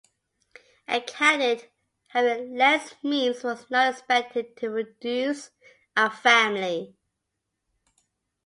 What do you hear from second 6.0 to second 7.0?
family.